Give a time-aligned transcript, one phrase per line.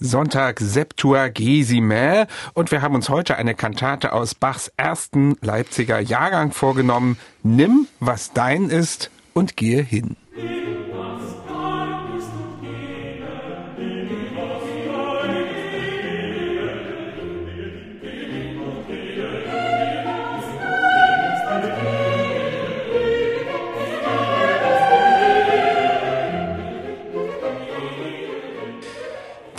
[0.00, 7.18] Sonntag Septuagesime und wir haben uns heute eine Kantate aus Bachs ersten Leipziger Jahrgang vorgenommen.
[7.42, 10.16] Nimm, was dein ist und gehe hin.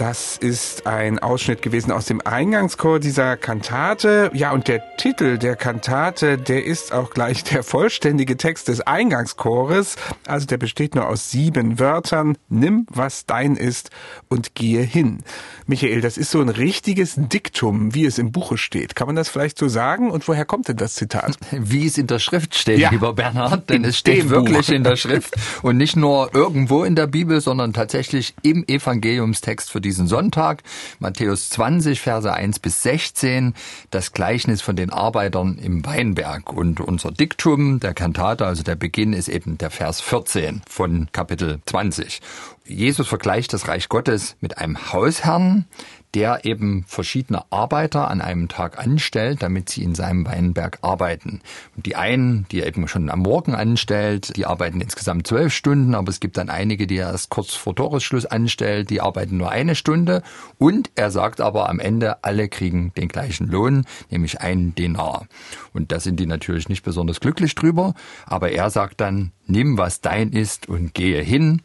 [0.10, 4.32] Das ist ein Ausschnitt gewesen aus dem Eingangschor dieser Kantate.
[4.34, 9.98] Ja, und der Titel der Kantate, der ist auch gleich der vollständige Text des Eingangschores.
[10.26, 12.40] Also der besteht nur aus sieben Wörtern.
[12.50, 13.92] Nimm, was dein ist
[14.30, 15.20] und gehe hin.
[15.68, 18.96] Michael, das ist so ein richtiges Diktum, wie es im Buche steht.
[18.96, 20.10] Kann man das vielleicht so sagen?
[20.10, 21.38] Und woher kommt denn das Zitat?
[21.52, 22.90] Wie es in der Schrift steht, ja.
[22.90, 24.74] lieber Bernhard, denn es steht wirklich Buch.
[24.74, 29.82] in der Schrift und nicht nur irgendwo in der Bibel, sondern tatsächlich im Evangeliumstext für
[29.82, 30.64] die diesen Sonntag.
[31.00, 33.54] Matthäus 20, Verse 1 bis 16,
[33.92, 36.54] das Gleichnis von den Arbeitern im Weinberg.
[36.54, 41.60] Und unser Diktum der Kantate, also der Beginn, ist eben der Vers 14 von Kapitel
[41.66, 42.22] 20.
[42.66, 45.66] Jesus vergleicht das Reich Gottes mit einem Hausherrn,
[46.16, 51.42] der eben verschiedene Arbeiter an einem Tag anstellt, damit sie in seinem Weinberg arbeiten.
[51.76, 55.94] Und die einen, die er eben schon am Morgen anstellt, die arbeiten insgesamt zwölf Stunden,
[55.94, 59.52] aber es gibt dann einige, die er erst kurz vor Toresschluss anstellt, die arbeiten nur
[59.52, 60.24] eine Stunde.
[60.58, 65.28] Und er sagt aber am Ende, alle kriegen den gleichen Lohn, nämlich einen Denar.
[65.74, 67.94] Und da sind die natürlich nicht besonders glücklich drüber,
[68.26, 71.62] aber er sagt dann, nimm was dein ist und gehe hin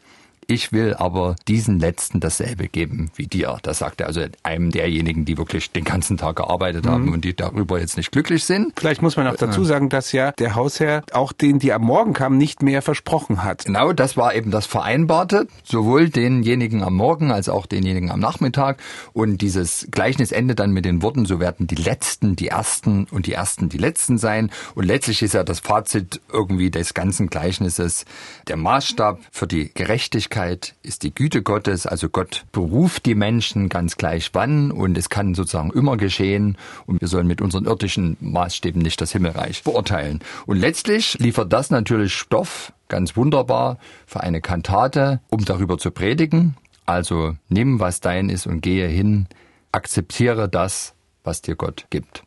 [0.47, 3.57] ich will aber diesen Letzten dasselbe geben wie dir.
[3.63, 6.89] Das sagt er also einem derjenigen, die wirklich den ganzen Tag gearbeitet mhm.
[6.89, 8.73] haben und die darüber jetzt nicht glücklich sind.
[8.77, 12.13] Vielleicht muss man auch dazu sagen, dass ja der Hausherr auch denen, die am Morgen
[12.13, 13.65] kamen, nicht mehr versprochen hat.
[13.65, 18.79] Genau, das war eben das Vereinbarte, sowohl denjenigen am Morgen als auch denjenigen am Nachmittag.
[19.13, 23.25] Und dieses Gleichnis endet dann mit den Worten, so werden die Letzten die Ersten und
[23.25, 24.51] die Ersten die Letzten sein.
[24.75, 28.05] Und letztlich ist ja das Fazit irgendwie des ganzen Gleichnisses
[28.47, 33.69] der Maßstab für die Gerechtigkeit Gerechtigkeit ist die Güte Gottes, also Gott beruft die Menschen
[33.69, 38.17] ganz gleich wann und es kann sozusagen immer geschehen und wir sollen mit unseren irdischen
[38.19, 40.19] Maßstäben nicht das Himmelreich beurteilen.
[40.45, 46.57] Und letztlich liefert das natürlich Stoff, ganz wunderbar, für eine Kantate, um darüber zu predigen.
[46.85, 49.27] Also nimm, was dein ist und gehe hin,
[49.71, 52.23] akzeptiere das, was dir Gott gibt.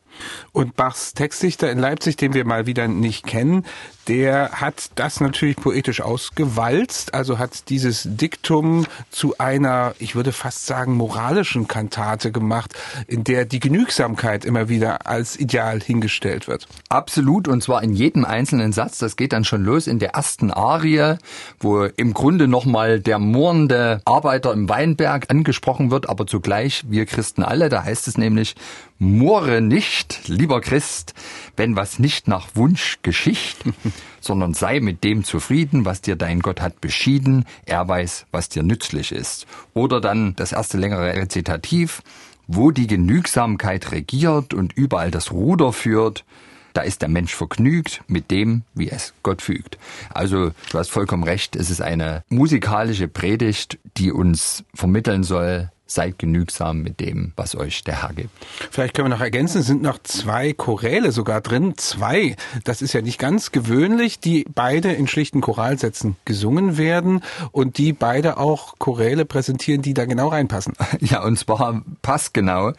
[0.52, 3.64] Und Bachs Textdichter in Leipzig, den wir mal wieder nicht kennen,
[4.08, 10.64] der hat das natürlich poetisch ausgewalzt, also hat dieses Diktum zu einer, ich würde fast
[10.66, 12.72] sagen, moralischen Kantate gemacht,
[13.06, 16.66] in der die Genügsamkeit immer wieder als Ideal hingestellt wird.
[16.88, 18.96] Absolut, und zwar in jedem einzelnen Satz.
[18.98, 21.18] Das geht dann schon los in der ersten Arie,
[21.60, 27.42] wo im Grunde nochmal der mohrende Arbeiter im Weinberg angesprochen wird, aber zugleich wir Christen
[27.42, 27.68] alle.
[27.68, 28.54] Da heißt es nämlich,
[28.98, 31.14] Moore nicht, lieber Christ,
[31.56, 33.58] wenn was nicht nach Wunsch geschicht,
[34.20, 38.62] sondern sei mit dem zufrieden, was dir dein Gott hat beschieden, er weiß, was dir
[38.62, 39.46] nützlich ist.
[39.74, 42.02] Oder dann das erste längere Rezitativ,
[42.46, 46.24] wo die Genügsamkeit regiert und überall das Ruder führt,
[46.72, 49.78] da ist der Mensch vergnügt mit dem, wie es Gott fügt.
[50.10, 56.18] Also du hast vollkommen recht, es ist eine musikalische Predigt, die uns vermitteln soll, seid
[56.18, 58.30] genügsam mit dem, was euch der Herr gibt.
[58.70, 61.74] Vielleicht können wir noch ergänzen, es sind noch zwei Choräle sogar drin.
[61.78, 62.36] Zwei.
[62.64, 67.22] Das ist ja nicht ganz gewöhnlich, die beide in schlichten Choralsätzen gesungen werden
[67.52, 70.74] und die beide auch Choräle präsentieren, die da genau reinpassen.
[71.00, 72.72] Ja, und zwar passgenau.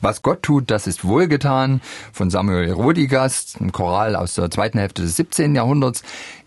[0.00, 1.80] Was Gott tut, das ist wohlgetan
[2.12, 5.54] von Samuel Rodigast, ein Choral aus der zweiten Hälfte des 17.
[5.54, 6.02] Jahrhunderts.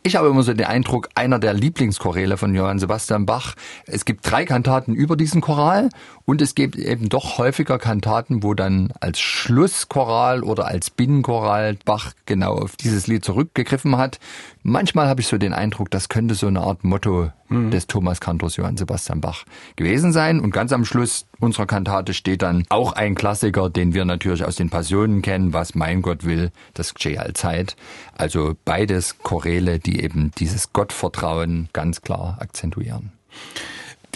[0.07, 3.55] Ich habe immer so den Eindruck, einer der Lieblingschoräle von Johann Sebastian Bach.
[3.85, 5.89] Es gibt drei Kantaten über diesen Choral
[6.29, 12.11] und es gibt eben doch häufiger Kantaten, wo dann als Schlusschoral oder als Binnenchoral Bach
[12.25, 14.19] genau auf dieses Lied zurückgegriffen hat.
[14.61, 17.71] Manchmal habe ich so den Eindruck, das könnte so eine Art Motto mhm.
[17.71, 19.45] des Thomas Kantors Johann Sebastian Bach
[19.77, 20.41] gewesen sein.
[20.41, 24.57] Und ganz am Schluss unserer Kantate steht dann auch ein Klassiker, den wir natürlich aus
[24.57, 27.77] den Passionen kennen, was mein Gott will, das geschehe allzeit.
[28.17, 33.13] Also beides Choräle, die eben dieses Gottvertrauen ganz klar akzentuieren.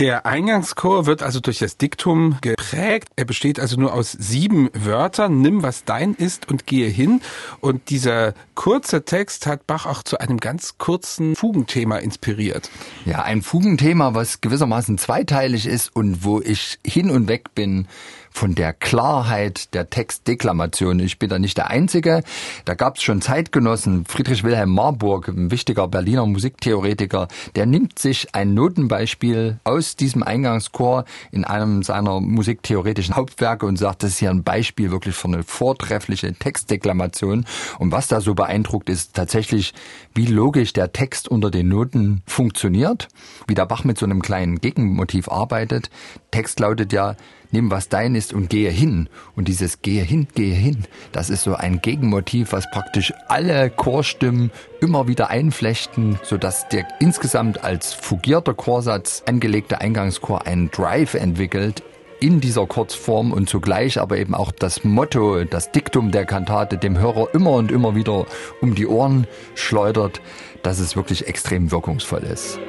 [0.02, 3.10] Der Eingangschor wird also durch das Diktum geprägt.
[3.18, 5.42] Er besteht also nur aus sieben Wörtern.
[5.42, 7.22] Nimm, was dein ist und gehe hin.
[7.60, 12.72] Und dieser kurze Text hat Bach auch zu einem ganz kurzen Fugenthema inspiriert.
[13.06, 17.88] Ja, ein Fugenthema, was gewissermaßen zweiteilig ist und wo ich hin und weg bin
[18.32, 21.00] von der Klarheit der Textdeklamation.
[21.00, 22.24] Ich bin da nicht der Einzige.
[22.66, 24.06] Da gab es schon Zeitgenossen.
[24.06, 31.06] Friedrich Wilhelm Marburg, ein wichtiger Berliner Musiktheoretiker, der nimmt sich ein Notenbeispiel aus diesem Eingangschor
[31.32, 35.44] in einem seiner musiktheoretischen Hauptwerke und sagt, das ist hier ein Beispiel wirklich für eine
[35.44, 37.46] vortreffliche Textdeklamation.
[37.80, 39.74] Und was da so beeindruckt, ist tatsächlich,
[40.16, 43.08] wie logisch der Text unter den Noten funktioniert,
[43.48, 45.90] wie der Bach mit so einem kleinen Gegenmotiv arbeitet.
[46.32, 47.16] Text lautet ja,
[47.52, 49.10] nimm was dein ist und gehe hin.
[49.36, 54.52] Und dieses gehe hin, gehe hin, das ist so ein Gegenmotiv, was praktisch alle Chorstimmen
[54.82, 61.84] immer wieder einflechten, sodass der insgesamt als fugierter Chorsatz angelegte Eingangschor einen Drive entwickelt
[62.22, 67.00] in dieser Kurzform und zugleich aber eben auch das Motto, das Diktum der Kantate dem
[67.00, 68.28] Hörer immer und immer wieder
[68.62, 69.26] um die Ohren
[69.56, 70.22] schleudert,
[70.62, 72.60] dass es wirklich extrem wirkungsvoll ist.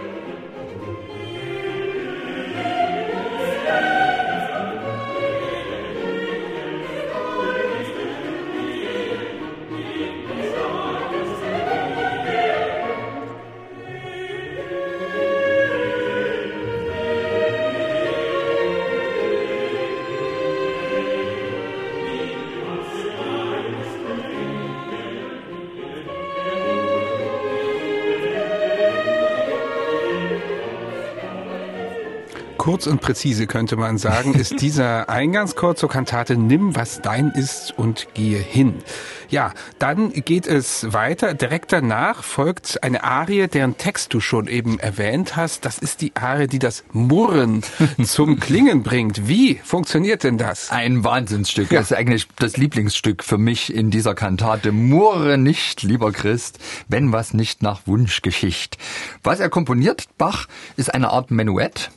[32.63, 37.77] Kurz und präzise könnte man sagen, ist dieser Eingangschor zur Kantate Nimm, was dein ist
[37.77, 38.85] und gehe hin.
[39.31, 41.35] Ja, dann geht es weiter.
[41.35, 45.65] Direkt danach folgt eine Arie, deren Text du schon eben erwähnt hast.
[45.65, 47.63] Das ist die Arie, die das Murren
[48.05, 49.27] zum Klingen bringt.
[49.27, 50.71] Wie funktioniert denn das?
[50.71, 51.73] Ein Wahnsinnsstück.
[51.73, 51.81] Ja.
[51.81, 54.71] Das ist eigentlich das Lieblingsstück für mich in dieser Kantate.
[54.71, 58.79] Murre nicht, lieber Christ, wenn was nicht nach Wunschgeschicht.
[59.25, 61.91] Was er komponiert, Bach, ist eine Art Menuett.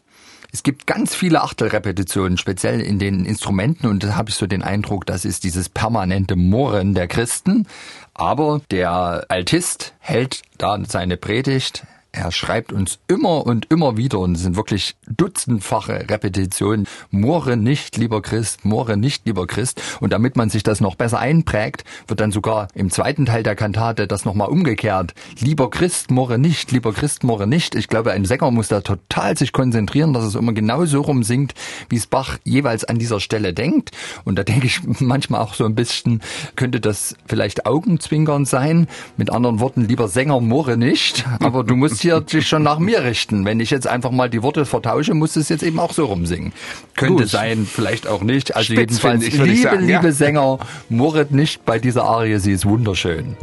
[0.55, 4.63] Es gibt ganz viele Achtelrepetitionen, speziell in den Instrumenten, und da habe ich so den
[4.63, 7.67] Eindruck, das ist dieses permanente Murren der Christen.
[8.13, 11.85] Aber der Altist hält da seine Predigt,
[12.15, 17.97] er schreibt uns immer und immer wieder, und es sind wirklich dutzendfache Repetitionen, Moore nicht,
[17.97, 19.81] lieber Christ, Moore nicht, lieber Christ.
[19.99, 23.55] Und damit man sich das noch besser einprägt, wird dann sogar im zweiten Teil der
[23.55, 25.13] Kantate das nochmal umgekehrt.
[25.39, 27.75] Lieber Christ, Moore nicht, lieber Christ, Moore nicht.
[27.75, 31.23] Ich glaube, ein Sänger muss da total sich konzentrieren, dass es immer genau so rum
[31.23, 31.53] singt,
[31.89, 33.91] wie es Bach jeweils an dieser Stelle denkt.
[34.23, 36.21] Und da denke ich manchmal auch so ein bisschen,
[36.55, 38.87] könnte das vielleicht Augenzwinkern sein.
[39.17, 41.25] Mit anderen Worten, lieber Sänger, Moore nicht.
[41.41, 43.45] Aber du musst hier sich schon nach mir richten.
[43.45, 46.53] Wenn ich jetzt einfach mal die Worte vertausche, muss es jetzt eben auch so rumsingen.
[46.95, 47.29] Könnte Gut.
[47.29, 48.55] sein, vielleicht auch nicht.
[48.55, 50.11] Also Spitz, jedenfalls, ich, liebe, sagen, liebe ja.
[50.11, 50.59] Sänger,
[50.89, 53.35] murret nicht bei dieser Arie, sie ist wunderschön.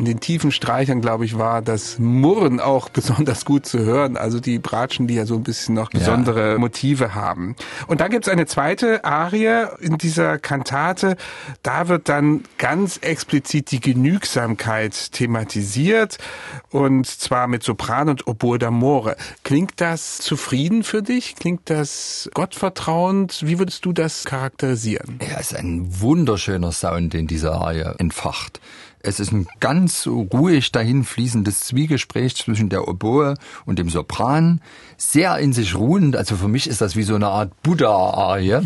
[0.00, 4.16] In den tiefen Streichern, glaube ich, war das Murren auch besonders gut zu hören.
[4.16, 6.58] Also die Bratschen, die ja so ein bisschen noch besondere ja.
[6.58, 7.54] Motive haben.
[7.86, 11.16] Und da gibt's eine zweite Arie in dieser Kantate.
[11.62, 16.16] Da wird dann ganz explizit die Genügsamkeit thematisiert.
[16.70, 19.16] Und zwar mit Sopran und Oboe d'Amore.
[19.44, 21.34] Klingt das zufrieden für dich?
[21.36, 23.42] Klingt das gottvertrauend?
[23.44, 25.18] Wie würdest du das charakterisieren?
[25.30, 28.60] Ja, ist ein wunderschöner Sound, den diese Arie entfacht.
[29.02, 34.60] Es ist ein ganz ruhig dahin fließendes Zwiegespräch zwischen der Oboe und dem Sopran.
[34.98, 36.16] Sehr in sich ruhend.
[36.16, 38.60] Also für mich ist das wie so eine Art Buddha-Arie.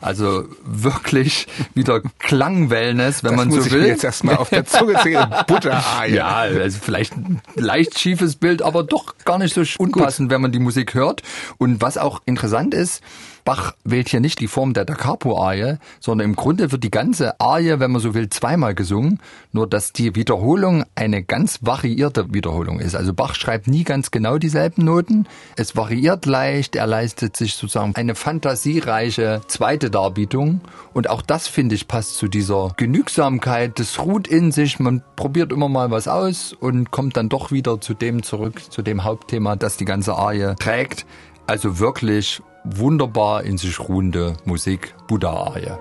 [0.00, 3.82] Also wirklich wieder Klangwellness, wenn das man so will.
[3.82, 5.34] Ich jetzt erstmal auf der Zunge zählen.
[5.48, 6.14] Buddha-Arie.
[6.14, 10.34] Ja, also vielleicht ein leicht schiefes Bild, aber doch gar nicht so unpassend, Gut.
[10.34, 11.22] wenn man die Musik hört.
[11.58, 13.02] Und was auch interessant ist,
[13.50, 17.40] Bach wählt hier nicht die Form der Da Capo-Arie, sondern im Grunde wird die ganze
[17.40, 19.18] Arie, wenn man so will, zweimal gesungen,
[19.50, 22.94] nur dass die Wiederholung eine ganz variierte Wiederholung ist.
[22.94, 25.26] Also Bach schreibt nie ganz genau dieselben Noten,
[25.56, 30.60] es variiert leicht, er leistet sich sozusagen eine fantasiereiche zweite Darbietung
[30.94, 35.50] und auch das, finde ich, passt zu dieser Genügsamkeit, das ruht in sich, man probiert
[35.50, 39.56] immer mal was aus und kommt dann doch wieder zu dem zurück, zu dem Hauptthema,
[39.56, 41.04] das die ganze Arie trägt.
[41.48, 45.76] Also wirklich wunderbar in sich ruhende Musik, Buddha-Arie.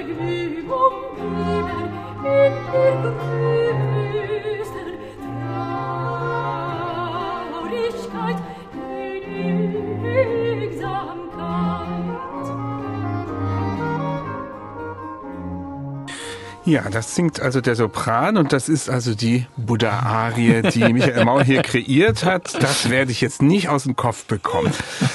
[0.00, 1.00] Vergnügung
[16.70, 21.42] Ja, das singt also der Sopran und das ist also die Buddha-Arie, die Michael Maul
[21.42, 22.62] hier kreiert hat.
[22.62, 24.72] Das werde ich jetzt nicht aus dem Kopf bekommen.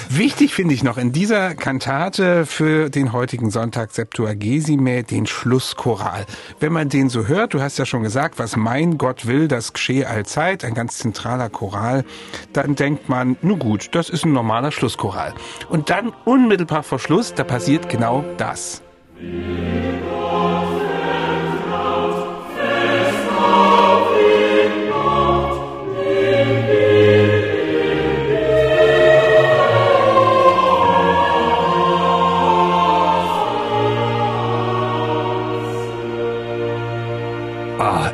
[0.10, 6.26] Wichtig finde ich noch in dieser Kantate für den heutigen Sonntag Septuagesime den Schlusschoral.
[6.60, 9.72] Wenn man den so hört, du hast ja schon gesagt, was mein Gott will, das
[9.72, 12.04] geschehe allzeit, ein ganz zentraler Choral,
[12.52, 15.34] dann denkt man, nun gut, das ist ein normaler Schlusschoral.
[15.70, 18.82] Und dann unmittelbar vor Schluss, da passiert genau das.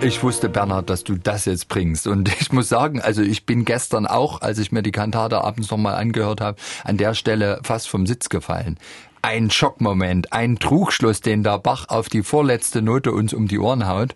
[0.04, 2.08] Ich wusste, Bernhard, dass du das jetzt bringst.
[2.08, 5.70] Und ich muss sagen, also ich bin gestern auch, als ich mir die Kantate abends
[5.70, 8.80] nochmal angehört habe, an der Stelle fast vom Sitz gefallen
[9.22, 13.88] ein Schockmoment, ein Trugschluss, den der Bach auf die vorletzte Note uns um die Ohren
[13.88, 14.16] haut.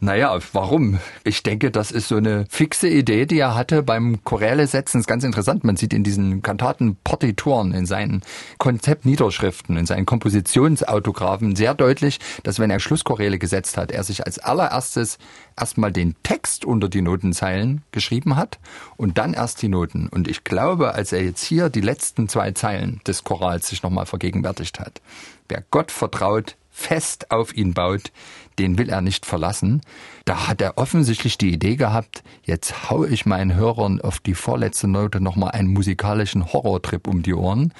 [0.00, 0.98] Naja, warum?
[1.24, 5.00] Ich denke, das ist so eine fixe Idee, die er hatte beim Choräle setzen.
[5.00, 5.64] Ist ganz interessant.
[5.64, 8.22] Man sieht in diesen Kantaten Partituren, in seinen
[8.58, 14.38] Konzeptniederschriften, in seinen Kompositionsautografen sehr deutlich, dass wenn er Schlusschoräle gesetzt hat, er sich als
[14.38, 15.18] allererstes
[15.58, 18.58] erstmal den Text unter die Notenzeilen geschrieben hat
[18.96, 20.08] und dann erst die Noten.
[20.08, 24.06] Und ich glaube, als er jetzt hier die letzten zwei Zeilen des Chorals sich nochmal
[24.06, 25.00] vergegenwärtigt hat,
[25.48, 28.12] wer Gott vertraut, fest auf ihn baut,
[28.58, 29.80] den will er nicht verlassen.
[30.26, 34.86] Da hat er offensichtlich die Idee gehabt, jetzt hau ich meinen Hörern auf die vorletzte
[34.86, 37.72] Note nochmal einen musikalischen Horrortrip um die Ohren,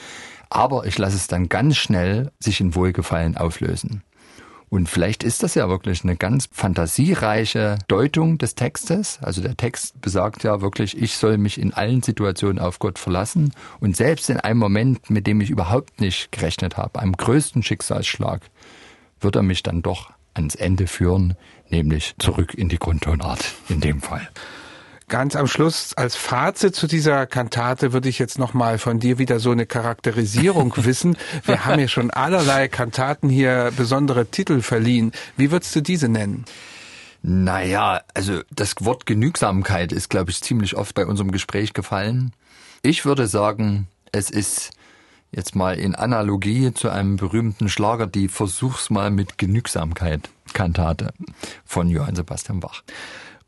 [0.49, 4.03] aber ich lasse es dann ganz schnell sich in Wohlgefallen auflösen.
[4.69, 9.19] Und vielleicht ist das ja wirklich eine ganz fantasiereiche Deutung des Textes.
[9.23, 13.53] Also der Text besagt ja wirklich, ich soll mich in allen Situationen auf Gott verlassen.
[13.79, 18.43] Und selbst in einem Moment, mit dem ich überhaupt nicht gerechnet habe, einem größten Schicksalsschlag,
[19.21, 21.37] wird er mich dann doch ans Ende führen,
[21.71, 24.29] nämlich zurück in die Grundtonart in dem Fall.
[25.09, 29.19] Ganz am Schluss als Fazit zu dieser Kantate würde ich jetzt noch mal von dir
[29.19, 31.17] wieder so eine Charakterisierung wissen.
[31.45, 35.13] Wir haben ja schon allerlei Kantaten hier besondere Titel verliehen.
[35.37, 36.45] Wie würdest du diese nennen?
[37.23, 42.33] Naja, also das Wort Genügsamkeit ist, glaube ich, ziemlich oft bei unserem Gespräch gefallen.
[42.83, 44.71] Ich würde sagen, es ist
[45.31, 51.13] jetzt mal in Analogie zu einem berühmten Schlager die Versuch's mal mit Genügsamkeit Kantate
[51.65, 52.83] von Johann Sebastian Bach.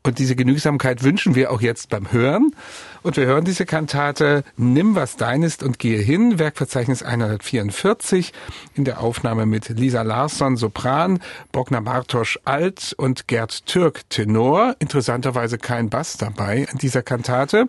[0.01, 2.55] Und diese Genügsamkeit wünschen wir auch jetzt beim Hören.
[3.01, 8.31] Und wir hören diese Kantate Nimm was dein ist und gehe hin, Werkverzeichnis 144
[8.75, 11.19] in der Aufnahme mit Lisa Larsson Sopran,
[11.51, 14.75] Bogner Bartosch Alt und Gerd Türk Tenor.
[14.79, 17.67] Interessanterweise kein Bass dabei in dieser Kantate.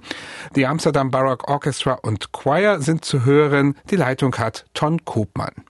[0.54, 3.74] Die Amsterdam Baroque Orchestra und Choir sind zu hören.
[3.90, 5.69] Die Leitung hat Ton Kopmann.